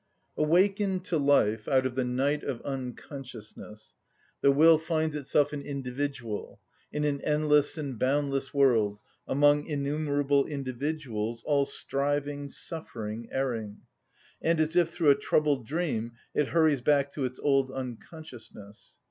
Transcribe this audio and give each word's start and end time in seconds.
Awakened 0.35 1.05
to 1.05 1.19
life 1.19 1.67
out 1.67 1.85
of 1.85 1.93
the 1.93 2.03
night 2.03 2.43
of 2.43 2.59
unconsciousness, 2.63 3.93
the 4.41 4.51
will 4.51 4.79
finds 4.79 5.13
itself 5.13 5.53
an 5.53 5.61
individual, 5.61 6.59
in 6.91 7.03
an 7.03 7.21
endless 7.21 7.77
and 7.77 7.99
boundless 7.99 8.51
world, 8.51 8.97
among 9.27 9.67
innumerable 9.67 10.47
individuals, 10.47 11.43
all 11.45 11.67
striving, 11.67 12.49
suffering, 12.49 13.29
erring; 13.31 13.81
and 14.41 14.59
as 14.59 14.75
if 14.75 14.89
through 14.89 15.11
a 15.11 15.15
troubled 15.15 15.67
dream 15.67 16.13
it 16.33 16.47
hurries 16.47 16.81
back 16.81 17.11
to 17.13 17.23
its 17.23 17.37
old 17.39 17.69
unconsciousness. 17.69 18.97